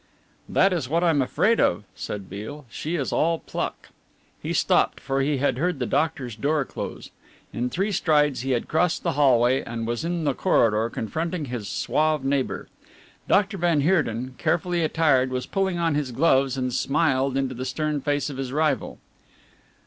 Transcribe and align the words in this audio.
"That 0.49 0.73
is 0.73 0.89
what 0.89 1.03
I 1.03 1.11
am 1.11 1.21
afraid 1.21 1.59
of," 1.59 1.83
said 1.93 2.27
Beale, 2.27 2.65
"she 2.71 2.95
is 2.95 3.13
all 3.13 3.37
pluck" 3.37 3.89
He 4.41 4.51
stopped, 4.51 4.99
for 4.99 5.21
he 5.21 5.37
had 5.37 5.59
heard 5.59 5.77
the 5.77 5.85
doctor's 5.85 6.35
door 6.35 6.65
close. 6.65 7.11
In 7.53 7.69
three 7.69 7.91
strides 7.91 8.39
he 8.41 8.49
had 8.49 8.67
crossed 8.67 9.03
the 9.03 9.11
hallway 9.11 9.61
and 9.61 9.85
was 9.85 10.03
in 10.03 10.23
the 10.23 10.33
corridor, 10.33 10.89
confronting 10.89 11.45
his 11.45 11.67
suave 11.69 12.25
neighbour. 12.25 12.67
Dr. 13.27 13.59
van 13.59 13.81
Heerden, 13.81 14.33
carefully 14.39 14.83
attired, 14.83 15.29
was 15.29 15.45
pulling 15.45 15.77
on 15.77 15.93
his 15.93 16.11
gloves 16.11 16.57
and 16.57 16.73
smiled 16.73 17.37
into 17.37 17.53
the 17.53 17.63
stern 17.63 18.01
face 18.01 18.27
of 18.27 18.37
his 18.37 18.51
rival. 18.51 18.97